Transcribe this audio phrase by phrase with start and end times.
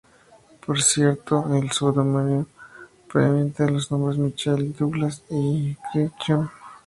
[0.65, 2.47] Por cierto, el seudónimo
[3.07, 6.49] proviene de los nombres Michael y Douglas Crichton.